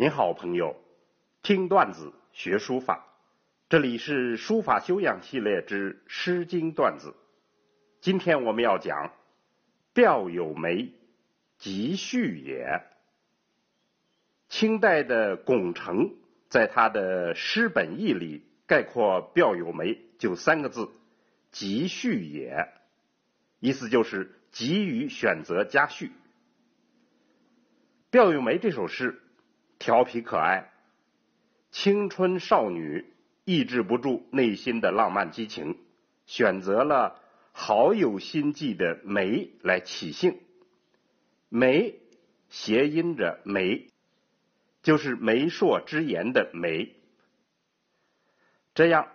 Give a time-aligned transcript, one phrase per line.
[0.00, 0.76] 您好，朋友，
[1.42, 3.04] 听段子学书法，
[3.68, 7.14] 这里是书法修养系列之《诗经》段子。
[8.00, 9.12] 今天我们要讲
[9.92, 10.94] “表有梅，
[11.58, 12.80] 即序也”。
[14.48, 16.14] 清代的龚澄
[16.48, 20.88] 在他的《诗本义》里概括“表有梅”就三个字
[21.52, 22.70] ：“即序也”，
[23.60, 26.06] 意思就是急于选择加序。
[28.10, 29.20] 《表有梅》这首诗。
[29.80, 30.70] 调皮可爱，
[31.70, 33.14] 青春少女
[33.46, 35.78] 抑制不住内心的浪漫激情，
[36.26, 37.18] 选择了
[37.52, 40.38] 好有心计的梅来起兴。
[41.48, 41.98] 梅
[42.50, 43.88] 谐音着梅，
[44.82, 46.94] 就是媒妁之言的梅。
[48.74, 49.08] 这样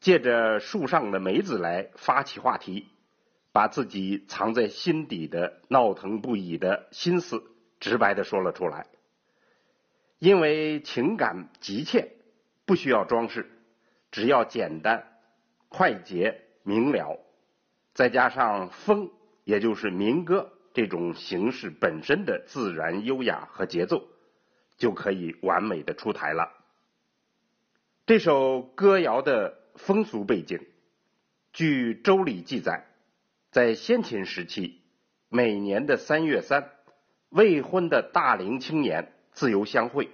[0.00, 2.88] 借着树上的梅子来发起话题，
[3.52, 7.44] 把自己藏在心底的闹腾不已的心思
[7.78, 8.88] 直白的说了出来。
[10.22, 12.12] 因为情感急切，
[12.64, 13.50] 不需要装饰，
[14.12, 15.18] 只要简单、
[15.68, 17.18] 快捷、明了，
[17.92, 19.10] 再加上风，
[19.42, 24.06] 也就是民歌这种形式本身的自然、优雅和节奏，
[24.76, 26.52] 就可以完美的出台了。
[28.06, 30.64] 这首歌谣的风俗背景，
[31.52, 32.86] 据《周礼》记载，
[33.50, 34.82] 在先秦时期，
[35.28, 36.70] 每年的三月三，
[37.28, 39.12] 未婚的大龄青年。
[39.32, 40.10] 自由相会，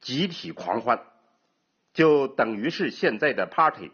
[0.00, 1.04] 集体狂欢，
[1.92, 3.92] 就等于是现在的 party，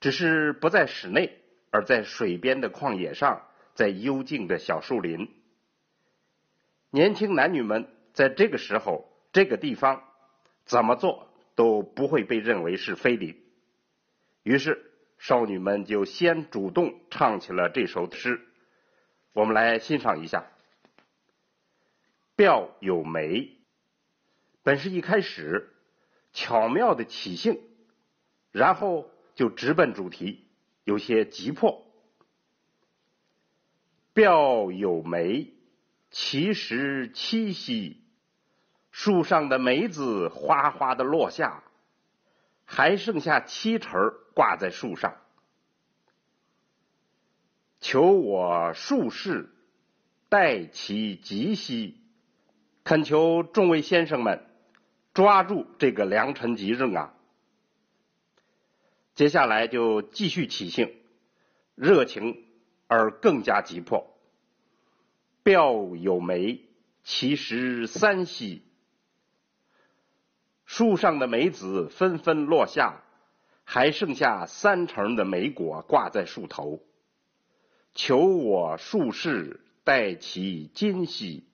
[0.00, 1.38] 只是不在室内，
[1.70, 5.34] 而在水边的旷野上，在幽静的小树林。
[6.90, 10.04] 年轻男女们在这个时候、这个地方，
[10.64, 13.42] 怎么做都不会被认为是非礼。
[14.44, 18.40] 于是，少女们就先主动唱起了这首诗。
[19.32, 20.46] 我们来欣赏一下
[22.36, 23.50] ：“表有梅。”
[24.64, 25.74] 本是一开始
[26.32, 27.60] 巧妙的起兴，
[28.50, 30.48] 然后就直奔主题，
[30.84, 31.86] 有些急迫。
[34.14, 35.52] 表有梅，
[36.10, 38.00] 其实七夕，
[38.90, 41.62] 树上的梅子哗哗的落下，
[42.64, 45.16] 还剩下七成挂在树上。
[47.80, 49.50] 求我术士
[50.30, 52.00] 待其吉兮，
[52.82, 54.42] 恳求众位先生们。
[55.14, 57.14] 抓住这个良辰吉日啊！
[59.14, 60.92] 接下来就继续起兴，
[61.76, 62.44] 热情
[62.88, 64.12] 而更加急迫。
[65.44, 66.62] 表有梅，
[67.04, 68.64] 其实三夕，
[70.64, 73.02] 树上的梅子纷纷落下，
[73.62, 76.82] 还剩下三成的梅果挂在树头。
[77.94, 81.44] 求我术士代其今夕。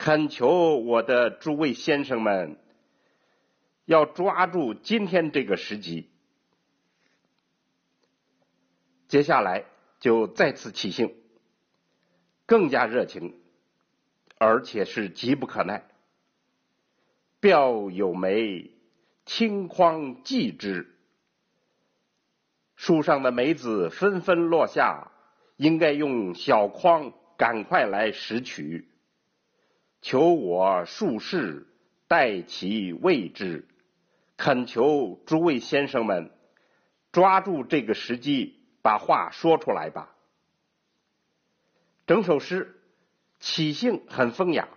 [0.00, 2.56] 恳求我的诸位先生们，
[3.84, 6.08] 要抓住今天这个时机。
[9.08, 9.66] 接下来
[9.98, 11.14] 就再次起兴，
[12.46, 13.38] 更加热情，
[14.38, 15.86] 而且是急不可耐。
[17.38, 18.70] 表有梅，
[19.26, 20.96] 青筐寄之。
[22.74, 25.12] 树上的梅子纷纷落下，
[25.58, 28.88] 应该用小筐赶快来拾取。
[30.00, 31.66] 求我术士
[32.08, 33.68] 代其位之，
[34.38, 36.30] 恳求诸位先生们
[37.12, 40.16] 抓住这个时机，把话说出来吧。
[42.06, 42.80] 整首诗
[43.40, 44.68] 起兴很风雅，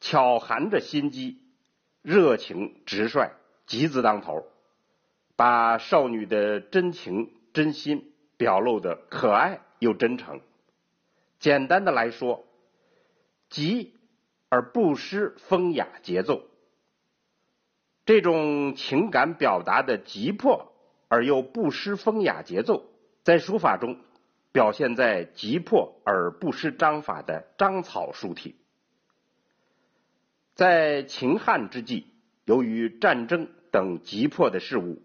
[0.00, 1.40] 巧含着心机，
[2.02, 3.32] 热情直率，
[3.66, 4.46] 急字当头，
[5.34, 10.40] 把少女的真情真心表露的可爱又真诚。
[11.40, 12.46] 简单的来说，
[13.50, 13.95] 急。
[14.48, 16.42] 而不失风雅节奏，
[18.04, 20.72] 这种情感表达的急迫
[21.08, 22.84] 而又不失风雅节奏，
[23.24, 23.98] 在书法中
[24.52, 28.56] 表现在急迫而不失章法的章草书体。
[30.54, 32.06] 在秦汉之际，
[32.44, 35.02] 由于战争等急迫的事物，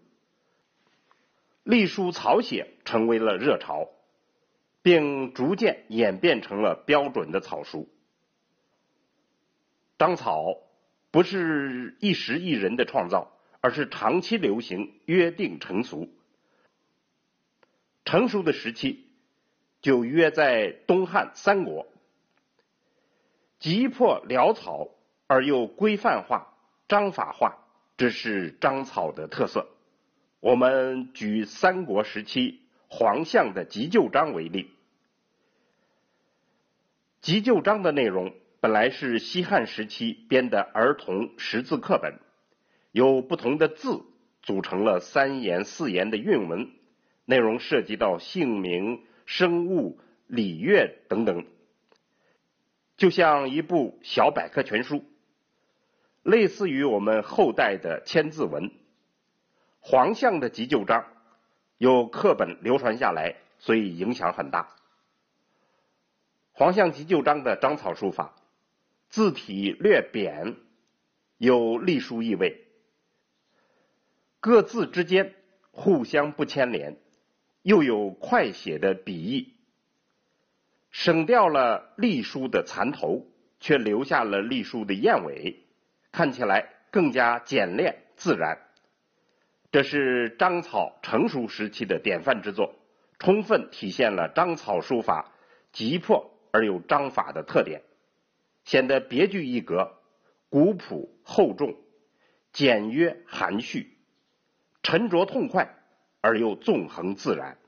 [1.64, 3.88] 隶书草写成为了热潮，
[4.80, 7.88] 并逐渐演变成了标准的草书。
[10.02, 10.56] 章草
[11.12, 16.12] 不是一时一人的创造，而是长期流行、约定成俗。
[18.04, 19.06] 成熟的时期
[19.80, 21.86] 就约在东汉、三国。
[23.60, 24.88] 急迫潦草
[25.28, 26.52] 而又规范化、
[26.88, 27.58] 章法化，
[27.96, 29.68] 这是章草的特色。
[30.40, 34.72] 我们举三国时期黄象的急救章为例，
[37.20, 38.34] 急救章的内容。
[38.62, 42.20] 本来是西汉时期编的儿童识字课本，
[42.92, 44.04] 由不同的字
[44.40, 46.70] 组成了三言四言的韵文，
[47.24, 49.98] 内容涉及到姓名、生物、
[50.28, 51.44] 礼乐等等，
[52.96, 55.02] 就像一部小百科全书，
[56.22, 58.70] 类似于我们后代的千字文。
[59.80, 61.04] 黄象的急救章
[61.78, 64.68] 有课本流传下来，所以影响很大。
[66.52, 68.36] 黄象急救章的章草书法，
[69.12, 70.56] 字体略扁，
[71.36, 72.66] 有隶书意味，
[74.40, 75.34] 各字之间
[75.70, 76.96] 互相不牵连，
[77.60, 79.52] 又有快写的笔意，
[80.90, 83.26] 省掉了隶书的残头，
[83.60, 85.66] 却留下了隶书的燕尾，
[86.10, 88.66] 看起来更加简练自然。
[89.70, 92.76] 这是章草成熟时期的典范之作，
[93.18, 95.32] 充分体现了章草书法
[95.70, 96.30] 急迫。
[96.50, 97.82] 而有章法的特点，
[98.64, 99.92] 显得别具一格，
[100.48, 101.76] 古朴厚重，
[102.52, 103.96] 简约含蓄，
[104.82, 105.78] 沉着痛快
[106.20, 107.58] 而又纵横自然。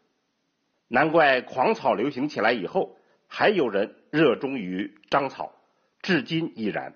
[0.88, 2.96] 难怪狂草流行起来以后，
[3.26, 5.54] 还有人热衷于章草，
[6.00, 6.94] 至今依然。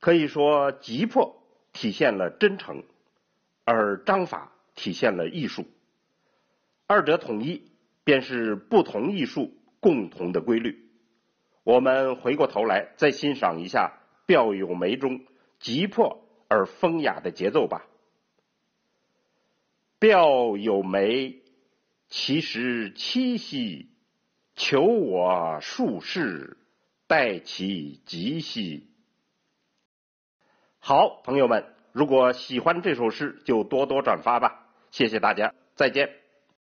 [0.00, 2.84] 可以说，急迫体现了真诚，
[3.64, 5.66] 而章法体现了艺术，
[6.86, 7.70] 二者统一
[8.04, 9.52] 便是不同艺术。
[9.78, 10.85] 共同的规律，
[11.66, 15.24] 我们回过头来再欣赏一下表有梅中
[15.58, 17.84] 急迫而风雅的节奏吧。
[19.98, 21.42] 表有梅，
[22.06, 23.90] 其实七夕，
[24.54, 26.56] 求我数世，
[27.08, 28.86] 待其吉兮。
[30.78, 34.68] 好，朋友们，如果喜欢这首诗，就多多转发吧。
[34.92, 36.25] 谢谢大家，再见。